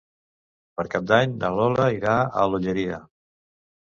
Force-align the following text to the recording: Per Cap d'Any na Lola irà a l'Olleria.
Per 0.79 0.85
Cap 0.93 1.05
d'Any 1.11 1.35
na 1.45 1.53
Lola 1.59 1.87
irà 1.99 2.17
a 2.25 2.47
l'Olleria. 2.53 2.99